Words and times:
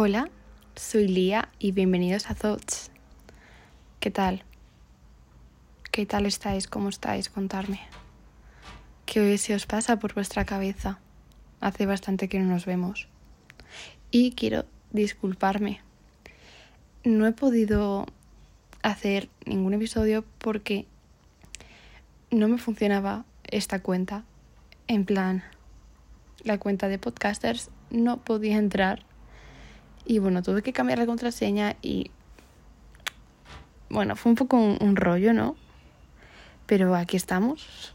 Hola, 0.00 0.30
soy 0.76 1.08
Lía 1.08 1.48
y 1.58 1.72
bienvenidos 1.72 2.30
a 2.30 2.36
Thoughts. 2.36 2.92
¿Qué 3.98 4.12
tal? 4.12 4.44
¿Qué 5.90 6.06
tal 6.06 6.24
estáis? 6.24 6.68
¿Cómo 6.68 6.88
estáis? 6.88 7.28
Contarme. 7.28 7.80
¿Qué 9.06 9.36
se 9.38 9.56
os 9.56 9.66
pasa 9.66 9.98
por 9.98 10.14
vuestra 10.14 10.44
cabeza? 10.44 11.00
Hace 11.58 11.84
bastante 11.84 12.28
que 12.28 12.38
no 12.38 12.44
nos 12.44 12.64
vemos. 12.64 13.08
Y 14.12 14.34
quiero 14.36 14.66
disculparme. 14.92 15.80
No 17.02 17.26
he 17.26 17.32
podido 17.32 18.06
hacer 18.84 19.28
ningún 19.46 19.74
episodio 19.74 20.24
porque 20.38 20.86
no 22.30 22.46
me 22.46 22.58
funcionaba 22.58 23.24
esta 23.50 23.82
cuenta. 23.82 24.22
En 24.86 25.04
plan, 25.04 25.42
la 26.44 26.58
cuenta 26.58 26.86
de 26.86 27.00
podcasters 27.00 27.72
no 27.90 28.18
podía 28.18 28.58
entrar 28.58 29.07
y 30.08 30.20
bueno, 30.20 30.42
tuve 30.42 30.62
que 30.62 30.72
cambiar 30.72 30.98
la 30.98 31.06
contraseña 31.06 31.76
y... 31.82 32.10
Bueno, 33.90 34.16
fue 34.16 34.30
un 34.30 34.36
poco 34.36 34.56
un, 34.56 34.96
rollo, 34.96 35.34
¿no? 35.34 35.54
Pero 36.66 36.94
aquí 36.94 37.18
estamos. 37.18 37.94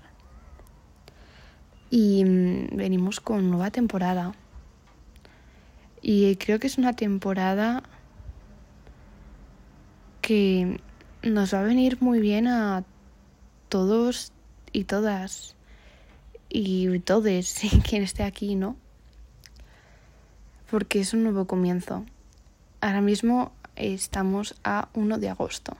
Y 1.89 2.23
mm, 2.23 2.77
venimos 2.77 3.19
con 3.19 3.49
nueva 3.49 3.71
temporada. 3.71 4.35
Y 6.03 6.35
creo 6.35 6.59
que 6.59 6.67
es 6.67 6.77
una 6.77 6.93
temporada 6.93 7.81
que 10.21 10.79
nos 11.23 11.51
va 11.51 11.61
a 11.61 11.63
venir 11.63 11.97
muy 11.99 12.19
bien 12.19 12.47
a 12.47 12.83
todos 13.69 14.33
y 14.71 14.83
todas 14.83 15.55
y 16.47 16.99
todes 16.99 17.59
quien 17.89 18.03
esté 18.03 18.21
aquí, 18.21 18.53
¿no? 18.53 18.82
Porque 20.73 21.01
es 21.01 21.13
un 21.13 21.21
nuevo 21.21 21.45
comienzo. 21.45 22.03
Ahora 22.81 23.01
mismo 23.01 23.51
estamos 23.75 24.55
a 24.63 24.89
1 24.95 25.19
de 25.19 25.29
agosto. 25.29 25.77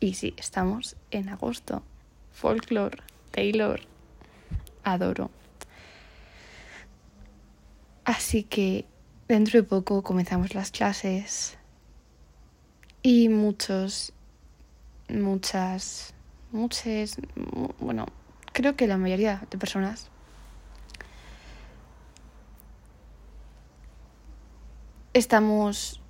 Y 0.00 0.14
sí, 0.14 0.34
estamos 0.36 0.96
en 1.12 1.28
agosto. 1.28 1.84
Folklore, 2.32 2.98
Taylor, 3.30 3.82
adoro. 4.82 5.30
Así 8.04 8.42
que 8.42 8.84
dentro 9.28 9.60
de 9.60 9.68
poco 9.68 10.02
comenzamos 10.02 10.56
las 10.56 10.72
clases 10.72 11.56
y 13.04 13.28
muchos, 13.28 14.12
muchas, 15.08 16.14
muchas, 16.50 17.16
bueno, 17.78 18.06
creo 18.52 18.74
que 18.74 18.88
la 18.88 18.98
mayoría 18.98 19.46
de 19.48 19.56
personas 19.56 20.10
estamos 25.14 26.00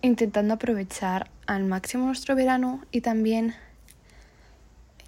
intentando 0.00 0.54
aprovechar 0.54 1.30
al 1.46 1.64
máximo 1.64 2.06
nuestro 2.06 2.34
verano 2.34 2.80
y 2.90 3.02
también 3.02 3.54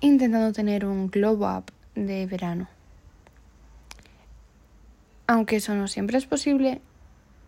intentando 0.00 0.53
tener 0.53 0.84
un 0.84 1.11
glow 1.11 1.42
up 1.45 1.73
de 1.95 2.27
verano. 2.27 2.69
Aunque 5.27 5.56
eso 5.56 5.75
no 5.75 5.89
siempre 5.89 6.19
es 6.19 6.27
posible, 6.27 6.83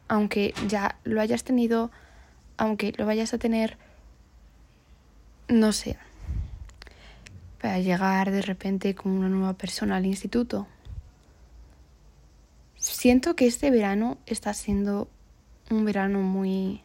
aunque 0.08 0.54
ya 0.66 0.98
lo 1.04 1.20
hayas 1.20 1.44
tenido, 1.44 1.90
aunque 2.56 2.92
lo 2.96 3.04
vayas 3.04 3.34
a 3.34 3.38
tener, 3.38 3.76
no 5.48 5.72
sé, 5.72 5.98
para 7.60 7.78
llegar 7.80 8.30
de 8.30 8.42
repente 8.42 8.94
como 8.94 9.18
una 9.18 9.28
nueva 9.28 9.52
persona 9.52 9.96
al 9.96 10.06
instituto 10.06 10.66
Siento 12.78 13.34
que 13.34 13.48
este 13.48 13.72
verano 13.72 14.18
está 14.26 14.54
siendo 14.54 15.08
un 15.68 15.84
verano 15.84 16.20
muy 16.20 16.80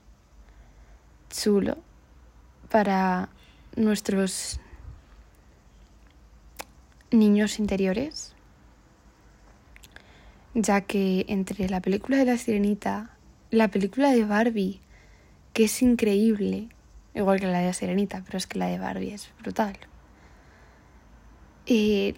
chulo 1.29 1.77
para 2.71 3.29
nuestros 3.75 4.59
niños 7.11 7.59
interiores, 7.59 8.33
ya 10.55 10.81
que 10.81 11.25
entre 11.27 11.69
la 11.69 11.79
película 11.79 12.17
de 12.17 12.25
la 12.25 12.37
sirenita, 12.37 13.15
la 13.51 13.67
película 13.67 14.09
de 14.09 14.25
Barbie, 14.25 14.81
que 15.53 15.65
es 15.65 15.81
increíble, 15.83 16.69
igual 17.13 17.39
que 17.39 17.45
la 17.45 17.59
de 17.59 17.67
la 17.67 17.73
sirenita, 17.73 18.23
pero 18.25 18.39
es 18.39 18.47
que 18.47 18.57
la 18.57 18.65
de 18.65 18.79
Barbie 18.79 19.13
es 19.13 19.29
brutal. 19.39 19.77
Y 21.67 22.15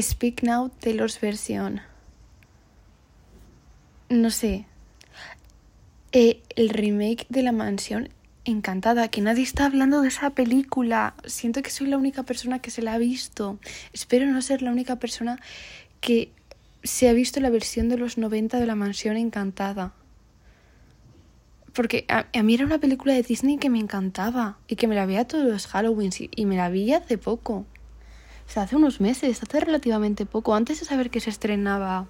Speak 0.00 0.44
Now 0.44 0.70
Taylor's 0.80 1.20
versión 1.20 1.80
no 4.12 4.30
sé, 4.30 4.66
eh, 6.12 6.42
el 6.56 6.68
remake 6.68 7.26
de 7.28 7.42
La 7.42 7.52
Mansión 7.52 8.10
Encantada, 8.44 9.08
que 9.08 9.20
nadie 9.20 9.44
está 9.44 9.66
hablando 9.66 10.02
de 10.02 10.08
esa 10.08 10.30
película. 10.30 11.14
Siento 11.24 11.62
que 11.62 11.70
soy 11.70 11.86
la 11.86 11.96
única 11.96 12.24
persona 12.24 12.58
que 12.58 12.70
se 12.70 12.82
la 12.82 12.94
ha 12.94 12.98
visto. 12.98 13.58
Espero 13.92 14.26
no 14.26 14.42
ser 14.42 14.62
la 14.62 14.72
única 14.72 14.96
persona 14.96 15.38
que 16.00 16.32
se 16.82 17.08
ha 17.08 17.12
visto 17.12 17.40
la 17.40 17.50
versión 17.50 17.88
de 17.88 17.96
los 17.96 18.18
90 18.18 18.58
de 18.58 18.66
La 18.66 18.74
Mansión 18.74 19.16
Encantada. 19.16 19.94
Porque 21.72 22.04
a, 22.08 22.42
mí 22.42 22.54
era 22.54 22.66
una 22.66 22.78
película 22.78 23.14
de 23.14 23.22
Disney 23.22 23.56
que 23.56 23.70
me 23.70 23.78
encantaba 23.78 24.58
y 24.68 24.76
que 24.76 24.88
me 24.88 24.94
la 24.94 25.06
veía 25.06 25.24
todos 25.24 25.44
los 25.44 25.66
Halloween 25.68 26.10
y 26.18 26.44
me 26.44 26.56
la 26.56 26.68
vi 26.68 26.92
hace 26.92 27.16
poco. 27.16 27.64
O 28.46 28.50
sea, 28.52 28.64
hace 28.64 28.76
unos 28.76 29.00
meses, 29.00 29.42
hace 29.42 29.60
relativamente 29.60 30.26
poco, 30.26 30.54
antes 30.54 30.80
de 30.80 30.84
saber 30.84 31.08
que 31.08 31.20
se 31.20 31.30
estrenaba 31.30 32.08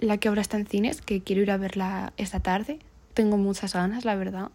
la 0.00 0.18
que 0.18 0.28
ahora 0.28 0.42
está 0.42 0.56
en 0.56 0.66
cines, 0.66 1.00
que 1.02 1.22
quiero 1.22 1.42
ir 1.42 1.50
a 1.50 1.56
verla 1.56 2.12
esta 2.16 2.40
tarde. 2.40 2.78
Tengo 3.14 3.36
muchas 3.36 3.74
ganas, 3.74 4.04
la 4.04 4.14
verdad. 4.14 4.50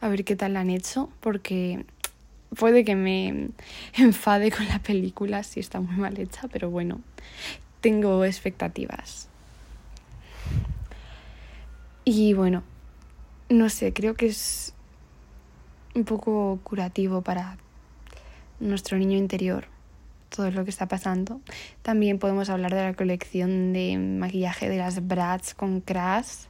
A 0.00 0.08
ver 0.08 0.24
qué 0.24 0.36
tal 0.36 0.54
la 0.54 0.60
han 0.60 0.70
hecho, 0.70 1.10
porque 1.20 1.84
puede 2.56 2.84
que 2.84 2.94
me 2.94 3.50
enfade 3.94 4.50
con 4.50 4.66
la 4.68 4.78
película 4.78 5.42
si 5.42 5.60
está 5.60 5.80
muy 5.80 5.96
mal 5.96 6.18
hecha, 6.18 6.48
pero 6.48 6.70
bueno, 6.70 7.00
tengo 7.80 8.24
expectativas. 8.24 9.28
Y 12.04 12.34
bueno, 12.34 12.62
no 13.48 13.68
sé, 13.68 13.92
creo 13.92 14.14
que 14.14 14.26
es 14.26 14.74
un 15.94 16.04
poco 16.04 16.58
curativo 16.64 17.22
para 17.22 17.58
nuestro 18.58 18.98
niño 18.98 19.16
interior 19.16 19.71
todo 20.34 20.50
lo 20.50 20.64
que 20.64 20.70
está 20.70 20.88
pasando. 20.88 21.40
También 21.82 22.18
podemos 22.18 22.48
hablar 22.50 22.74
de 22.74 22.82
la 22.82 22.94
colección 22.94 23.72
de 23.72 23.98
maquillaje 23.98 24.68
de 24.68 24.78
las 24.78 25.06
Bratz 25.06 25.54
con 25.54 25.80
Crash. 25.80 26.46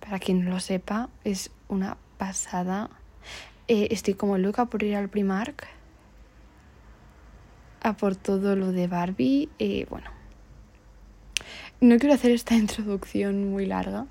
Para 0.00 0.18
quien 0.18 0.44
no 0.44 0.50
lo 0.50 0.60
sepa, 0.60 1.08
es 1.22 1.50
una 1.68 1.96
pasada. 2.18 2.90
Eh, 3.68 3.88
estoy 3.90 4.14
como 4.14 4.38
loca 4.38 4.66
por 4.66 4.82
ir 4.82 4.96
al 4.96 5.08
Primark. 5.08 5.66
A 7.82 7.92
por 7.96 8.16
todo 8.16 8.56
lo 8.56 8.72
de 8.72 8.86
Barbie. 8.86 9.48
Eh, 9.58 9.86
bueno, 9.90 10.10
no 11.80 11.98
quiero 11.98 12.14
hacer 12.14 12.30
esta 12.30 12.54
introducción 12.64 13.50
muy 13.50 13.66
larga. 13.66 14.06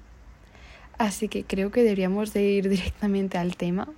Así 0.97 1.27
que 1.27 1.43
creo 1.43 1.71
que 1.71 1.81
deberíamos 1.81 2.33
de 2.33 2.43
ir 2.43 2.69
directamente 2.69 3.37
al 3.37 3.57
tema. 3.57 3.89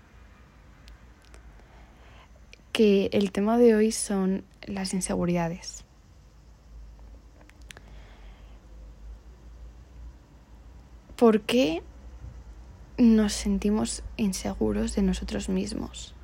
Que 2.76 3.10
el 3.14 3.32
tema 3.32 3.58
de 3.58 3.74
hoy 3.74 3.94
son 3.94 4.44
las 4.64 4.94
inseguridades. 4.94 5.86
¿Por 11.16 11.40
qué 11.40 11.84
nos 12.98 13.32
sentimos 13.32 14.04
inseguros 14.18 14.94
de 14.94 15.04
nosotros 15.04 15.48
mismos? 15.48 16.16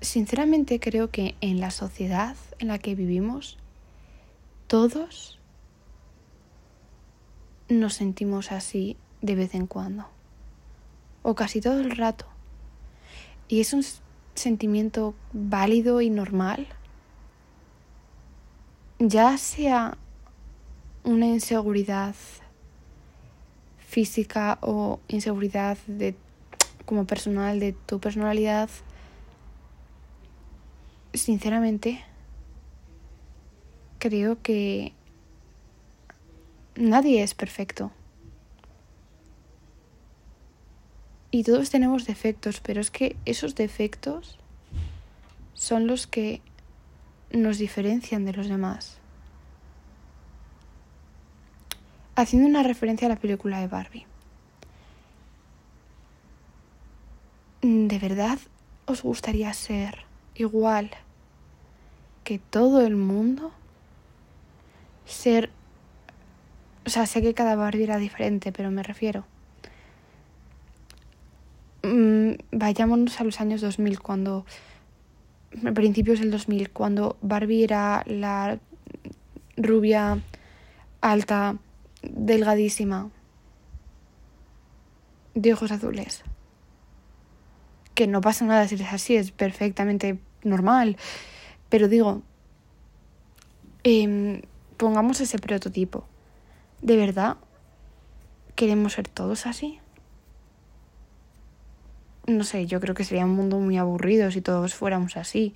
Sinceramente 0.00 0.80
creo 0.80 1.08
que 1.12 1.36
en 1.40 1.60
la 1.60 1.70
sociedad 1.70 2.34
en 2.58 2.66
la 2.66 2.80
que 2.80 2.96
vivimos, 2.96 3.58
todos 4.66 5.38
nos 7.68 7.94
sentimos 7.94 8.50
así 8.50 8.96
de 9.22 9.36
vez 9.36 9.54
en 9.54 9.68
cuando, 9.68 10.08
o 11.22 11.36
casi 11.36 11.60
todo 11.60 11.78
el 11.78 11.96
rato. 11.96 12.26
Y 13.46 13.60
es 13.60 13.72
un 13.72 13.84
sentimiento 14.36 15.14
válido 15.32 16.00
y 16.00 16.10
normal, 16.10 16.66
ya 18.98 19.36
sea 19.38 19.96
una 21.04 21.26
inseguridad 21.26 22.14
física 23.78 24.58
o 24.62 25.00
inseguridad 25.08 25.78
de 25.86 26.14
como 26.84 27.06
personal 27.06 27.58
de 27.60 27.72
tu 27.72 27.98
personalidad, 27.98 28.70
sinceramente 31.14 32.04
creo 33.98 34.40
que 34.42 34.92
nadie 36.76 37.22
es 37.22 37.34
perfecto. 37.34 37.90
Y 41.30 41.42
todos 41.42 41.70
tenemos 41.70 42.06
defectos, 42.06 42.60
pero 42.60 42.80
es 42.80 42.90
que 42.90 43.16
esos 43.24 43.54
defectos 43.54 44.38
son 45.54 45.86
los 45.86 46.06
que 46.06 46.40
nos 47.32 47.58
diferencian 47.58 48.24
de 48.24 48.32
los 48.32 48.48
demás. 48.48 48.98
Haciendo 52.14 52.48
una 52.48 52.62
referencia 52.62 53.06
a 53.06 53.10
la 53.10 53.16
película 53.16 53.60
de 53.60 53.66
Barbie. 53.66 54.06
¿De 57.62 57.98
verdad 57.98 58.38
os 58.86 59.02
gustaría 59.02 59.52
ser 59.52 60.04
igual 60.34 60.90
que 62.22 62.38
todo 62.38 62.80
el 62.86 62.96
mundo? 62.96 63.52
Ser... 65.04 65.50
O 66.86 66.90
sea, 66.90 67.06
sé 67.06 67.20
que 67.22 67.34
cada 67.34 67.56
Barbie 67.56 67.82
era 67.82 67.98
diferente, 67.98 68.52
pero 68.52 68.70
me 68.70 68.82
refiero. 68.82 69.24
Mm, 71.82 72.34
vayámonos 72.58 73.20
a 73.20 73.24
los 73.24 73.40
años 73.40 73.60
2000, 73.60 74.00
cuando... 74.00 74.44
Principios 75.74 76.20
del 76.20 76.30
2000, 76.30 76.70
cuando 76.70 77.16
Barbie 77.22 77.64
era 77.64 78.02
la 78.06 78.58
rubia, 79.56 80.18
alta, 81.00 81.56
delgadísima, 82.02 83.08
de 85.34 85.52
ojos 85.54 85.70
azules 85.70 86.24
que 87.96 88.06
no 88.06 88.20
pasa 88.20 88.44
nada 88.44 88.68
si 88.68 88.74
es 88.76 88.92
así, 88.92 89.16
es 89.16 89.32
perfectamente 89.32 90.18
normal. 90.44 90.98
Pero 91.70 91.88
digo, 91.88 92.22
em, 93.82 94.42
pongamos 94.76 95.20
ese 95.20 95.38
prototipo. 95.38 96.06
¿De 96.82 96.96
verdad 96.96 97.38
queremos 98.54 98.92
ser 98.92 99.08
todos 99.08 99.46
así? 99.46 99.80
No 102.26 102.42
sé, 102.42 102.66
yo 102.66 102.80
creo 102.80 102.94
que 102.94 103.04
sería 103.04 103.24
un 103.24 103.36
mundo 103.36 103.58
muy 103.60 103.76
aburrido 103.76 104.30
si 104.30 104.40
todos 104.40 104.74
fuéramos 104.74 105.16
así. 105.16 105.54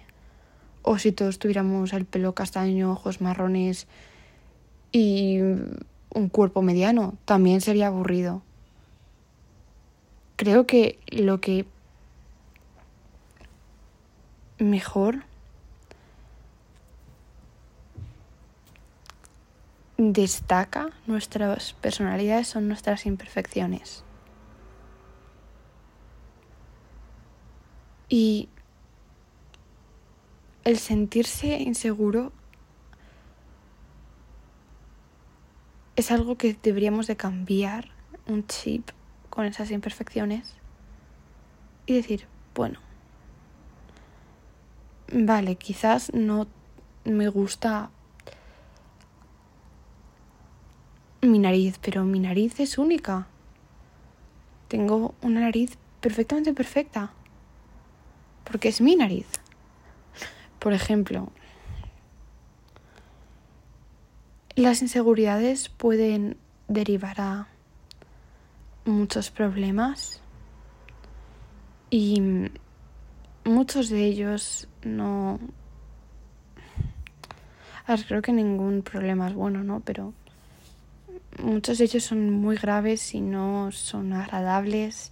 O 0.83 0.99
si 0.99 1.13
todos 1.13 1.39
tuviéramos 1.39 1.93
el 1.93 2.05
pelo 2.05 2.35
castaño, 2.35 2.93
ojos 2.93 3.21
marrones 3.21 3.87
y 4.93 5.39
un 5.41 6.29
cuerpo 6.31 6.63
mediano. 6.63 7.15
También 7.25 7.61
sería 7.61 7.89
aburrido. 7.89 8.43
Creo 10.37 10.67
que 10.67 10.99
lo 11.09 11.41
que 11.41 11.67
mejor 14.59 15.25
destaca 19.99 20.91
nuestras 21.07 21.75
personalidades 21.75 22.49
son 22.49 22.69
nuestras 22.69 23.05
imperfecciones. 23.05 24.05
Y 28.11 28.49
el 30.65 30.79
sentirse 30.79 31.59
inseguro 31.61 32.33
es 35.97 36.11
algo 36.11 36.37
que 36.37 36.57
deberíamos 36.61 37.07
de 37.07 37.17
cambiar 37.17 37.89
un 38.27 38.47
chip 38.47 38.91
con 39.31 39.47
esas 39.47 39.71
imperfecciones 39.71 40.55
y 41.87 41.95
decir, 41.95 42.27
bueno, 42.55 42.81
vale, 45.13 45.55
quizás 45.57 46.13
no 46.13 46.49
me 47.05 47.29
gusta 47.29 47.91
mi 51.23 51.39
nariz, 51.39 51.79
pero 51.81 52.05
mi 52.05 52.19
nariz 52.19 52.59
es 52.61 52.77
única. 52.77 53.29
Tengo 54.69 55.15
una 55.23 55.41
nariz 55.41 55.79
perfectamente 56.01 56.55
perfecta. 56.55 57.13
Porque 58.45 58.69
es 58.69 58.81
mi 58.81 58.97
nariz. 58.97 59.27
Por 60.59 60.73
ejemplo, 60.73 61.33
las 64.57 64.83
inseguridades 64.83 65.69
pueden 65.69 66.37
derivar 66.69 67.21
a 67.21 67.49
muchos 68.85 69.31
problemas 69.31 70.21
y 71.91 72.23
muchos 73.45 73.89
de 73.89 74.05
ellos 74.05 74.69
no... 74.83 75.41
Creo 78.07 78.23
que 78.23 78.33
ningún 78.33 78.83
problema 78.83 79.29
es 79.29 79.35
bueno, 79.35 79.65
¿no? 79.65 79.81
Pero 79.81 80.15
muchos 81.43 81.79
de 81.79 81.85
ellos 81.85 82.05
son 82.05 82.31
muy 82.31 82.57
graves 82.57 83.15
y 83.15 83.21
no 83.21 83.73
son 83.73 84.13
agradables, 84.13 85.11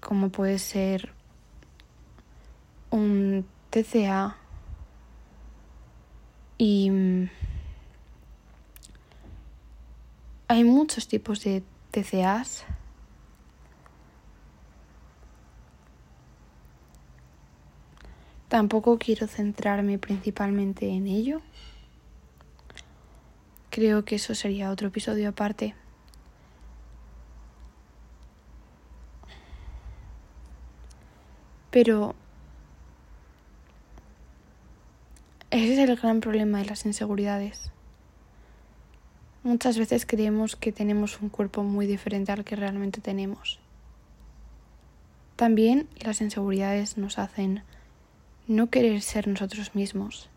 como 0.00 0.28
puede 0.28 0.58
ser 0.58 1.15
un 2.96 3.46
TCA 3.70 4.36
y 6.58 6.90
hay 10.48 10.64
muchos 10.64 11.06
tipos 11.08 11.42
de 11.44 11.62
TCAs 11.90 12.64
Tampoco 18.48 18.96
quiero 18.98 19.26
centrarme 19.26 19.98
principalmente 19.98 20.88
en 20.88 21.08
ello. 21.08 21.42
Creo 23.70 24.04
que 24.04 24.14
eso 24.14 24.34
sería 24.34 24.70
otro 24.70 24.88
episodio 24.88 25.28
aparte. 25.28 25.74
Pero 31.70 32.14
ese 35.56 35.72
es 35.72 35.88
el 35.88 35.96
gran 35.96 36.20
problema 36.20 36.58
de 36.58 36.66
las 36.66 36.84
inseguridades. 36.84 37.70
Muchas 39.42 39.78
veces 39.78 40.04
creemos 40.04 40.54
que 40.54 40.70
tenemos 40.70 41.20
un 41.22 41.30
cuerpo 41.30 41.62
muy 41.62 41.86
diferente 41.86 42.30
al 42.30 42.44
que 42.44 42.56
realmente 42.56 43.00
tenemos. 43.00 43.58
También 45.36 45.88
las 45.98 46.20
inseguridades 46.20 46.98
nos 46.98 47.18
hacen 47.18 47.62
no 48.46 48.68
querer 48.68 49.00
ser 49.00 49.28
nosotros 49.28 49.74
mismos, 49.74 50.28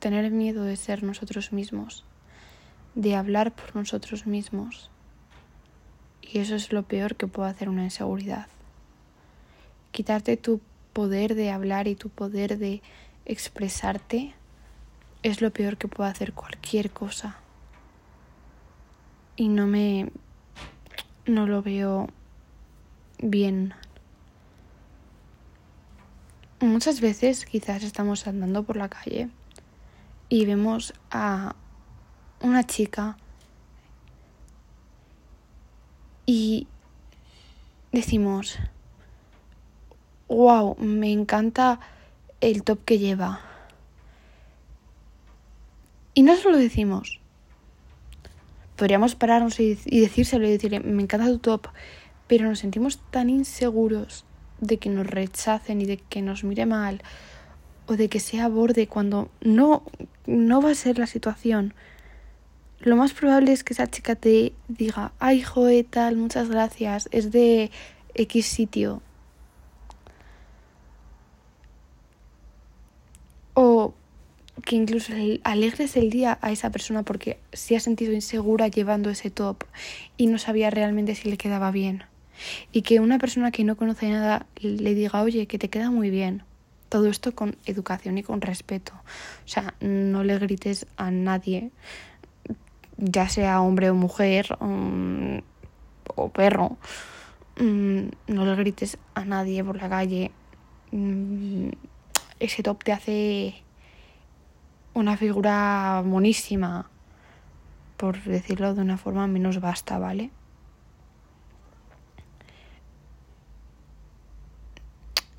tener 0.00 0.30
miedo 0.32 0.64
de 0.64 0.76
ser 0.76 1.04
nosotros 1.04 1.52
mismos, 1.52 2.04
de 2.96 3.14
hablar 3.14 3.54
por 3.54 3.76
nosotros 3.76 4.26
mismos. 4.26 4.90
Y 6.20 6.40
eso 6.40 6.56
es 6.56 6.72
lo 6.72 6.82
peor 6.82 7.14
que 7.14 7.28
puede 7.28 7.50
hacer 7.50 7.68
una 7.68 7.84
inseguridad. 7.84 8.48
Quitarte 9.92 10.36
tu 10.36 10.60
poder 10.92 11.36
de 11.36 11.52
hablar 11.52 11.86
y 11.86 11.94
tu 11.94 12.08
poder 12.08 12.58
de 12.58 12.82
expresarte 13.24 14.34
es 15.30 15.40
lo 15.40 15.52
peor 15.52 15.76
que 15.76 15.88
puede 15.88 16.10
hacer 16.10 16.32
cualquier 16.32 16.90
cosa. 16.90 17.36
Y 19.36 19.48
no 19.48 19.66
me... 19.66 20.10
no 21.26 21.46
lo 21.46 21.62
veo 21.62 22.08
bien 23.20 23.74
Muchas 26.60 27.00
veces 27.00 27.46
quizás 27.46 27.84
estamos 27.84 28.26
andando 28.26 28.64
por 28.64 28.76
la 28.76 28.88
calle 28.88 29.28
y 30.28 30.44
vemos 30.44 30.92
a 31.08 31.54
una 32.40 32.66
chica 32.66 33.16
y 36.26 36.66
decimos, 37.92 38.58
wow, 40.26 40.76
me 40.80 41.12
encanta 41.12 41.78
el 42.40 42.64
top 42.64 42.84
que 42.84 42.98
lleva. 42.98 43.47
Y 46.18 46.22
no 46.22 46.36
solo 46.36 46.56
decimos, 46.56 47.20
podríamos 48.74 49.14
pararnos 49.14 49.60
y, 49.60 49.76
decírselo 49.86 50.48
y 50.48 50.50
decirle, 50.50 50.80
me 50.80 51.00
encanta 51.00 51.28
tu 51.28 51.38
top, 51.38 51.68
pero 52.26 52.48
nos 52.48 52.58
sentimos 52.58 52.98
tan 53.12 53.30
inseguros 53.30 54.24
de 54.60 54.78
que 54.78 54.90
nos 54.90 55.06
rechacen 55.06 55.80
y 55.80 55.84
de 55.86 55.98
que 55.98 56.20
nos 56.20 56.42
mire 56.42 56.66
mal 56.66 57.02
o 57.86 57.94
de 57.94 58.08
que 58.08 58.18
sea 58.18 58.48
borde 58.48 58.88
cuando 58.88 59.30
no, 59.42 59.84
no 60.26 60.60
va 60.60 60.72
a 60.72 60.74
ser 60.74 60.98
la 60.98 61.06
situación. 61.06 61.72
Lo 62.80 62.96
más 62.96 63.12
probable 63.12 63.52
es 63.52 63.62
que 63.62 63.74
esa 63.74 63.86
chica 63.86 64.16
te 64.16 64.54
diga, 64.66 65.12
ay, 65.20 65.40
joe, 65.40 65.84
tal, 65.84 66.16
muchas 66.16 66.48
gracias, 66.48 67.08
es 67.12 67.30
de 67.30 67.70
X 68.14 68.44
sitio. 68.44 69.02
O 73.54 73.94
que 74.68 74.76
incluso 74.76 75.14
alegres 75.44 75.96
el 75.96 76.10
día 76.10 76.38
a 76.42 76.52
esa 76.52 76.70
persona 76.70 77.02
porque 77.02 77.38
se 77.54 77.74
ha 77.74 77.80
sentido 77.80 78.12
insegura 78.12 78.68
llevando 78.68 79.08
ese 79.08 79.30
top 79.30 79.64
y 80.18 80.26
no 80.26 80.36
sabía 80.36 80.68
realmente 80.68 81.14
si 81.14 81.30
le 81.30 81.38
quedaba 81.38 81.70
bien. 81.70 82.04
Y 82.70 82.82
que 82.82 83.00
una 83.00 83.18
persona 83.18 83.50
que 83.50 83.64
no 83.64 83.78
conoce 83.78 84.10
nada 84.10 84.44
le 84.60 84.94
diga, 84.94 85.22
oye, 85.22 85.46
que 85.46 85.58
te 85.58 85.70
queda 85.70 85.90
muy 85.90 86.10
bien. 86.10 86.42
Todo 86.90 87.06
esto 87.08 87.34
con 87.34 87.56
educación 87.64 88.18
y 88.18 88.22
con 88.22 88.42
respeto. 88.42 88.92
O 88.92 89.48
sea, 89.48 89.72
no 89.80 90.22
le 90.22 90.38
grites 90.38 90.86
a 90.98 91.10
nadie, 91.10 91.70
ya 92.98 93.26
sea 93.30 93.62
hombre 93.62 93.88
o 93.88 93.94
mujer 93.94 94.54
mm, 94.60 95.38
o 96.14 96.28
perro. 96.28 96.76
Mm, 97.58 98.08
no 98.26 98.44
le 98.44 98.54
grites 98.54 98.98
a 99.14 99.24
nadie 99.24 99.64
por 99.64 99.80
la 99.80 99.88
calle. 99.88 100.30
Mm, 100.92 101.70
ese 102.38 102.62
top 102.62 102.84
te 102.84 102.92
hace 102.92 103.62
una 104.94 105.16
figura 105.16 106.02
monísima, 106.04 106.90
por 107.96 108.22
decirlo 108.22 108.74
de 108.74 108.82
una 108.82 108.98
forma 108.98 109.26
menos 109.26 109.60
vasta, 109.60 109.98
¿vale? 109.98 110.30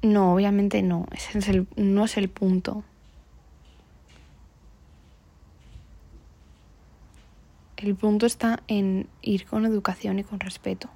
No, 0.01 0.33
obviamente 0.33 0.81
no, 0.81 1.07
ese 1.11 1.39
es 1.39 1.47
el, 1.49 1.67
no 1.75 2.05
es 2.05 2.17
el 2.17 2.29
punto. 2.29 2.83
El 7.75 7.95
punto 7.95 8.25
está 8.25 8.61
en 8.67 9.07
ir 9.21 9.45
con 9.45 9.65
educación 9.65 10.19
y 10.19 10.23
con 10.23 10.39
respeto. 10.39 10.89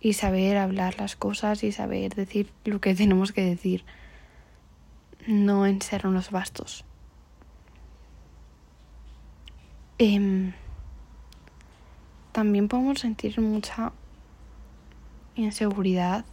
Y 0.00 0.14
saber 0.14 0.58
hablar 0.58 0.96
las 0.98 1.16
cosas 1.16 1.64
y 1.64 1.72
saber 1.72 2.14
decir 2.14 2.50
lo 2.64 2.80
que 2.80 2.94
tenemos 2.94 3.32
que 3.32 3.42
decir. 3.42 3.84
No 5.26 5.66
en 5.66 5.80
ser 5.80 6.06
unos 6.06 6.30
bastos. 6.30 6.84
Em, 9.98 10.52
también 12.32 12.68
podemos 12.68 13.00
sentir 13.00 13.40
mucha 13.40 13.92
inseguridad 15.36 16.24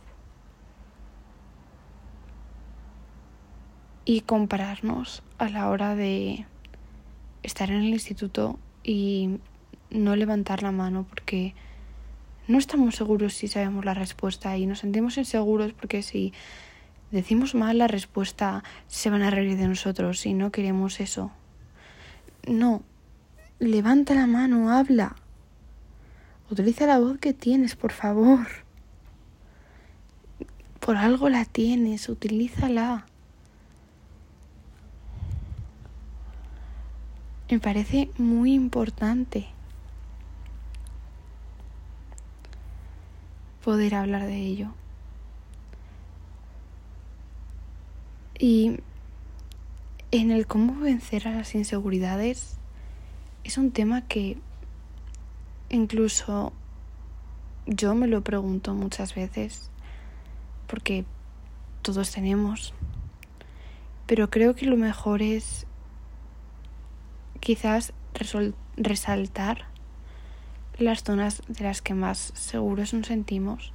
y 4.04 4.22
compararnos 4.22 5.24
a 5.38 5.50
la 5.50 5.70
hora 5.70 5.96
de 5.96 6.46
estar 7.44 7.70
en 7.70 7.84
el 7.84 7.90
instituto 7.90 8.60
y 8.84 9.40
no 9.90 10.16
levantar 10.16 10.64
la 10.64 10.72
mano 10.72 11.06
porque 11.08 11.54
no 12.48 12.58
estamos 12.58 12.96
seguros 12.96 13.36
si 13.36 13.48
sabemos 13.48 13.86
la 13.86 13.94
respuesta 13.94 14.58
y 14.58 14.66
nos 14.66 14.80
sentimos 14.80 15.18
inseguros 15.18 15.74
porque 15.74 16.02
si 16.02 16.34
decimos 17.12 17.56
mal 17.56 17.78
la 17.78 17.88
respuesta 17.88 18.64
se 18.88 19.10
van 19.10 19.22
a 19.22 19.30
reír 19.30 19.58
de 19.58 19.68
nosotros 19.68 20.26
y 20.26 20.34
no 20.34 20.52
queremos 20.52 21.00
eso. 21.00 21.32
No, 22.48 22.84
levanta 23.60 24.16
la 24.16 24.28
mano, 24.28 24.72
habla. 24.72 25.16
Utiliza 26.50 26.86
la 26.88 27.00
voz 27.00 27.18
que 27.20 27.34
tienes, 27.34 27.76
por 27.76 27.92
favor. 27.92 28.48
Por 30.80 30.98
algo 30.98 31.30
la 31.30 31.46
tienes, 31.46 32.10
utilízala. 32.10 33.06
me 37.52 37.60
parece 37.60 38.10
muy 38.18 38.54
importante 38.54 39.48
poder 43.62 43.96
hablar 43.96 44.26
de 44.26 44.38
ello. 44.38 44.74
Y 48.42 48.80
en 50.10 50.32
el 50.32 50.48
cómo 50.48 50.80
vencer 50.80 51.28
a 51.28 51.32
las 51.32 51.54
inseguridades 51.54 52.58
es 53.44 53.60
un 53.60 53.70
tema 53.70 54.02
que 54.08 54.36
incluso 55.70 56.52
yo 57.68 57.94
me 57.94 58.08
lo 58.08 58.24
pregunto 58.24 58.74
muchas 58.74 59.14
veces 59.14 59.70
porque 60.66 61.06
todos 61.84 62.12
tenemos. 62.12 62.74
Pero 64.08 64.32
creo 64.32 64.56
que 64.56 64.66
lo 64.66 64.76
mejor 64.76 65.22
es 65.22 65.68
quizás 67.42 67.94
resaltar 68.76 69.68
las 70.80 71.04
zonas 71.04 71.44
de 71.48 71.64
las 71.64 71.84
que 71.84 71.94
más 71.94 72.32
seguros 72.34 72.92
nos 72.96 73.06
sentimos 73.06 73.72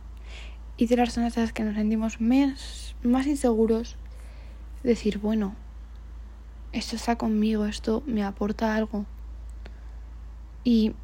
y 0.76 0.86
de 0.86 0.96
las 0.96 1.12
zonas 1.12 1.36
de 1.36 1.42
las 1.42 1.52
que 1.52 1.62
nos 1.62 1.76
sentimos 1.76 2.20
más, 2.20 2.96
inseguros, 3.04 3.96
decir, 4.86 5.18
bueno, 5.18 5.54
esto 6.72 6.96
está 6.96 7.16
conmigo, 7.16 7.66
esto 7.66 8.02
me 8.06 8.24
aporta 8.24 8.74
algo. 8.74 9.04
Y 10.64 10.94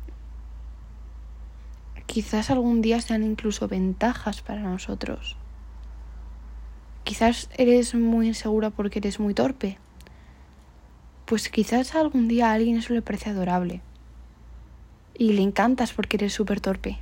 quizás 2.06 2.50
algún 2.50 2.82
día 2.82 3.00
sean 3.00 3.22
incluso 3.22 3.68
ventajas 3.68 4.42
para 4.42 4.62
nosotros. 4.62 5.36
Quizás 7.04 7.50
eres 7.56 7.94
muy 7.94 8.28
insegura 8.28 8.70
porque 8.70 8.98
eres 8.98 9.20
muy 9.20 9.34
torpe 9.34 9.78
pues 11.32 11.48
quizás 11.48 11.94
algún 11.94 12.28
día 12.28 12.50
a 12.50 12.52
alguien 12.52 12.76
eso 12.76 12.92
le 12.92 13.00
parece 13.00 13.30
adorable. 13.30 13.80
Y 15.16 15.32
le 15.32 15.40
encantas 15.40 15.94
porque 15.94 16.18
eres 16.18 16.34
súper 16.34 16.60
torpe. 16.60 16.98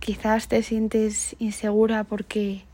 Quizás 0.00 0.48
te 0.48 0.64
sientes 0.64 1.36
insegura 1.38 2.02
porque, 2.02 2.64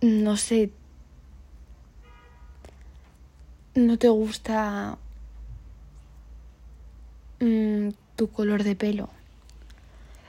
no 0.00 0.36
sé, 0.36 0.70
no 3.74 3.98
te 3.98 4.08
gusta 4.08 4.98
mm, 7.40 7.88
tu 8.16 8.28
color 8.28 8.64
de 8.64 8.76
pelo 8.76 9.10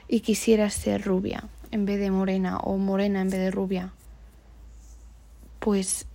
y 0.08 0.20
quisieras 0.20 0.74
ser 0.74 1.02
rubia 1.02 1.48
en 1.70 1.86
vez 1.86 1.98
de 1.98 2.10
morena 2.10 2.58
o 2.58 2.76
morena 2.76 3.22
en 3.22 3.30
vez 3.30 3.40
de 3.40 3.50
rubia. 3.50 3.92
Pues 5.58 6.06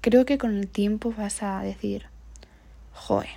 creo 0.00 0.24
que 0.24 0.38
con 0.38 0.56
el 0.56 0.68
tiempo 0.68 1.12
vas 1.16 1.42
a 1.42 1.60
decir, 1.60 2.06
joe, 2.92 3.28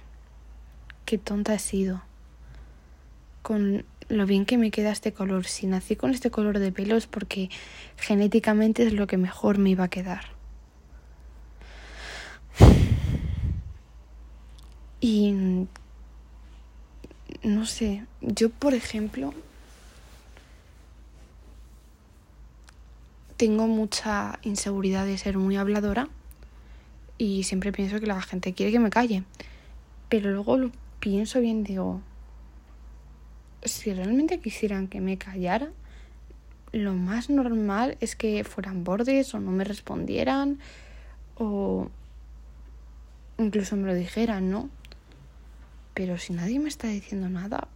qué 1.05 1.17
tonta 1.17 1.55
he 1.55 1.59
sido. 1.59 2.01
Con 3.41 3.83
lo 4.11 4.25
bien 4.25 4.45
que 4.45 4.57
me 4.57 4.71
queda 4.71 4.91
este 4.91 5.13
color. 5.13 5.45
Si 5.45 5.67
nací 5.67 5.95
con 5.95 6.11
este 6.11 6.31
color 6.31 6.59
de 6.59 6.71
pelo 6.71 6.97
es 6.97 7.07
porque 7.07 7.49
genéticamente 7.97 8.85
es 8.85 8.93
lo 8.93 9.07
que 9.07 9.17
mejor 9.17 9.57
me 9.57 9.69
iba 9.71 9.85
a 9.85 9.89
quedar. 9.89 10.25
Y 15.03 15.33
no 17.41 17.65
sé, 17.65 18.05
yo 18.21 18.51
por 18.51 18.75
ejemplo 18.75 19.33
tengo 23.35 23.65
mucha 23.65 24.37
inseguridad 24.43 25.07
de 25.07 25.17
ser 25.17 25.39
muy 25.39 25.57
habladora 25.57 26.07
y 27.17 27.41
siempre 27.41 27.71
pienso 27.71 27.99
que 27.99 28.05
la 28.05 28.21
gente 28.21 28.53
quiere 28.53 28.71
que 28.71 28.77
me 28.77 28.91
calle. 28.91 29.23
Pero 30.07 30.29
luego 30.29 30.55
lo 30.57 30.69
pienso 30.99 31.39
bien, 31.39 31.63
digo, 31.63 32.01
si 33.63 33.93
realmente 33.93 34.39
quisieran 34.39 34.87
que 34.87 35.01
me 35.01 35.17
callara, 35.17 35.71
lo 36.71 36.93
más 36.93 37.29
normal 37.29 37.97
es 37.99 38.15
que 38.15 38.43
fueran 38.43 38.83
bordes 38.83 39.33
o 39.33 39.39
no 39.39 39.51
me 39.51 39.63
respondieran 39.63 40.59
o 41.35 41.89
incluso 43.37 43.75
me 43.75 43.87
lo 43.87 43.93
dijeran, 43.93 44.49
¿no? 44.49 44.69
Pero 45.93 46.17
si 46.17 46.33
nadie 46.33 46.59
me 46.59 46.69
está 46.69 46.87
diciendo 46.87 47.29
nada, 47.29 47.67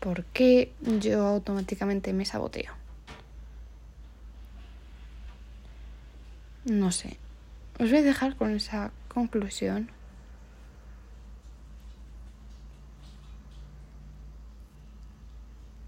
¿por 0.00 0.24
qué 0.26 0.72
yo 1.00 1.26
automáticamente 1.26 2.12
me 2.12 2.24
saboteo? 2.24 2.72
No 6.64 6.92
sé. 6.92 7.18
Os 7.78 7.90
voy 7.90 7.98
a 7.98 8.02
dejar 8.02 8.36
con 8.36 8.54
esa 8.54 8.92
conclusión. 9.08 9.90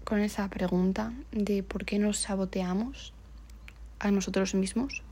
Con 0.07 0.21
esa 0.21 0.49
pregunta 0.49 1.11
de 1.33 1.63
por 1.63 1.83
qué 1.83 1.99
nos 1.99 2.19
saboteamos 2.19 3.11
a 3.99 4.09
nosotros 4.09 4.55
mismos. 4.55 5.03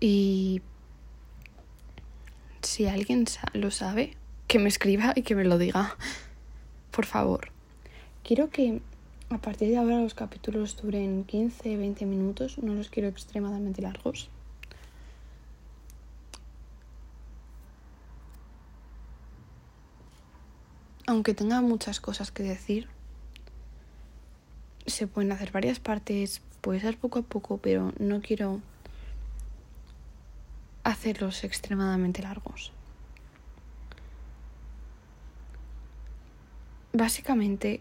Y 0.00 0.62
si 2.60 2.88
alguien 2.88 3.26
lo 3.52 3.70
sabe, 3.70 4.16
que 4.48 4.58
me 4.58 4.68
escriba 4.68 5.12
y 5.14 5.22
que 5.22 5.36
me 5.36 5.44
lo 5.44 5.58
diga. 5.58 5.96
Por 6.90 7.06
favor. 7.06 7.52
Quiero 8.24 8.50
que 8.50 8.82
a 9.30 9.38
partir 9.38 9.68
de 9.68 9.76
ahora 9.76 10.00
los 10.00 10.14
capítulos 10.14 10.76
duren 10.82 11.22
15, 11.22 11.76
20 11.76 12.04
minutos. 12.04 12.58
No 12.58 12.74
los 12.74 12.90
quiero 12.90 13.08
extremadamente 13.08 13.80
largos. 13.80 14.28
aunque 21.06 21.34
tenga 21.34 21.60
muchas 21.60 22.00
cosas 22.00 22.30
que 22.30 22.42
decir, 22.42 22.88
se 24.86 25.06
pueden 25.06 25.32
hacer 25.32 25.52
varias 25.52 25.80
partes, 25.80 26.42
puede 26.60 26.80
ser 26.80 26.96
poco 26.96 27.20
a 27.20 27.22
poco, 27.22 27.58
pero 27.58 27.92
no 27.98 28.20
quiero 28.20 28.60
hacerlos 30.82 31.44
extremadamente 31.44 32.22
largos. 32.22 32.72
Básicamente, 36.92 37.80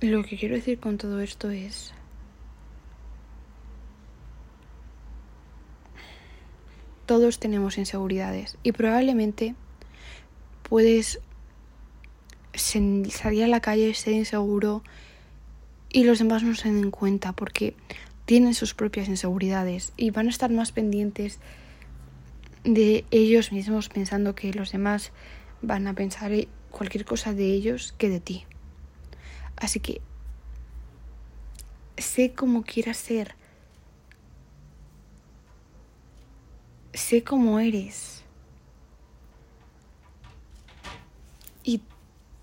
lo 0.00 0.24
que 0.24 0.36
quiero 0.36 0.54
decir 0.54 0.80
con 0.80 0.98
todo 0.98 1.20
esto 1.20 1.50
es 1.50 1.92
todos 7.06 7.38
tenemos 7.38 7.78
inseguridades 7.78 8.58
y 8.62 8.72
probablemente 8.72 9.54
puedes 10.62 11.20
salir 12.58 13.44
a 13.44 13.48
la 13.48 13.60
calle, 13.60 13.94
ser 13.94 14.14
inseguro 14.14 14.82
y 15.90 16.04
los 16.04 16.18
demás 16.18 16.42
no 16.42 16.54
se 16.54 16.70
den 16.70 16.90
cuenta 16.90 17.32
porque 17.32 17.74
tienen 18.24 18.54
sus 18.54 18.74
propias 18.74 19.08
inseguridades 19.08 19.92
y 19.96 20.10
van 20.10 20.26
a 20.26 20.30
estar 20.30 20.50
más 20.50 20.72
pendientes 20.72 21.38
de 22.64 23.04
ellos 23.10 23.52
mismos 23.52 23.88
pensando 23.88 24.34
que 24.34 24.52
los 24.52 24.72
demás 24.72 25.12
van 25.62 25.86
a 25.86 25.94
pensar 25.94 26.32
cualquier 26.70 27.04
cosa 27.04 27.32
de 27.32 27.46
ellos 27.52 27.94
que 27.96 28.08
de 28.10 28.20
ti. 28.20 28.44
Así 29.56 29.80
que 29.80 30.00
sé 31.96 32.32
cómo 32.32 32.62
quieras 32.62 32.96
ser. 32.96 33.34
Sé 36.92 37.22
cómo 37.24 37.58
eres. 37.60 38.24
Y 41.64 41.80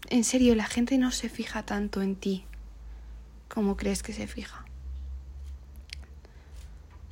en 0.09 0.23
serio, 0.23 0.55
la 0.55 0.65
gente 0.65 0.97
no 0.97 1.11
se 1.11 1.29
fija 1.29 1.63
tanto 1.63 2.01
en 2.01 2.15
ti 2.15 2.45
como 3.47 3.77
crees 3.77 4.03
que 4.03 4.13
se 4.13 4.27
fija. 4.27 4.65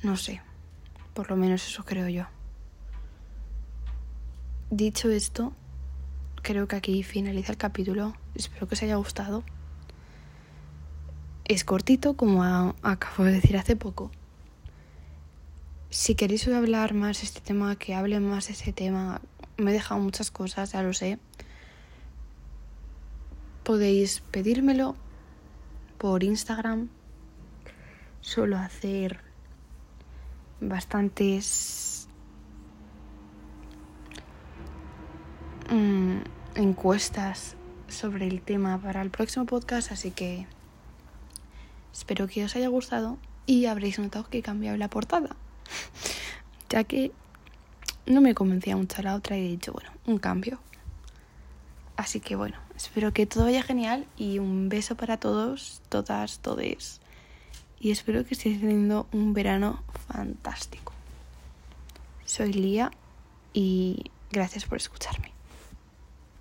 No 0.02 0.16
sé, 0.16 0.42
por 1.14 1.30
lo 1.30 1.36
menos 1.36 1.66
eso 1.66 1.84
creo 1.84 2.08
yo. 2.08 2.26
Dicho 4.70 5.10
esto, 5.10 5.54
creo 6.42 6.68
que 6.68 6.76
aquí 6.76 7.02
finaliza 7.02 7.52
el 7.52 7.58
capítulo. 7.58 8.14
Espero 8.34 8.68
que 8.68 8.74
os 8.74 8.82
haya 8.82 8.96
gustado. 8.96 9.44
Es 11.46 11.64
cortito, 11.64 12.14
como 12.14 12.42
acabo 12.82 13.24
de 13.24 13.32
decir 13.32 13.56
hace 13.56 13.76
poco. 13.76 14.10
Si 15.90 16.14
queréis 16.14 16.46
hablar 16.48 16.92
más 16.92 17.20
de 17.20 17.26
este 17.26 17.40
tema, 17.40 17.76
que 17.76 17.94
hable 17.94 18.18
más 18.20 18.48
de 18.48 18.54
este 18.54 18.72
tema, 18.72 19.20
me 19.56 19.70
he 19.70 19.74
dejado 19.74 20.00
muchas 20.00 20.30
cosas, 20.30 20.72
ya 20.72 20.82
lo 20.82 20.92
sé. 20.92 21.18
Podéis 23.64 24.20
pedírmelo 24.30 24.94
por 25.98 26.22
Instagram. 26.22 26.88
Suelo 28.20 28.56
hacer 28.58 29.20
bastantes 30.60 32.08
mm, 35.70 36.18
encuestas 36.54 37.56
sobre 37.88 38.26
el 38.28 38.40
tema 38.40 38.78
para 38.78 39.02
el 39.02 39.10
próximo 39.10 39.44
podcast, 39.44 39.92
así 39.92 40.10
que 40.10 40.46
Espero 41.94 42.26
que 42.26 42.44
os 42.44 42.56
haya 42.56 42.66
gustado 42.66 43.18
y 43.46 43.66
habréis 43.66 44.00
notado 44.00 44.28
que 44.28 44.38
he 44.38 44.42
cambiado 44.42 44.76
la 44.76 44.90
portada. 44.90 45.36
ya 46.68 46.82
que 46.82 47.12
no 48.04 48.20
me 48.20 48.34
convencía 48.34 48.76
mucho 48.76 49.00
la 49.00 49.14
otra 49.14 49.38
y 49.38 49.46
he 49.46 49.48
dicho, 49.48 49.72
bueno, 49.72 49.90
un 50.04 50.18
cambio. 50.18 50.58
Así 51.96 52.18
que 52.18 52.34
bueno, 52.34 52.56
espero 52.76 53.12
que 53.12 53.26
todo 53.26 53.44
vaya 53.44 53.62
genial 53.62 54.06
y 54.16 54.38
un 54.38 54.68
beso 54.68 54.96
para 54.96 55.18
todos, 55.18 55.82
todas, 55.88 56.38
todes. 56.38 57.00
Y 57.78 57.90
espero 57.90 58.24
que 58.24 58.34
estéis 58.34 58.60
teniendo 58.60 59.06
un 59.12 59.34
verano 59.34 59.82
fantástico. 60.08 60.92
Soy 62.24 62.52
Lía 62.52 62.90
y 63.52 64.10
gracias 64.30 64.64
por 64.64 64.78
escucharme. 64.78 65.33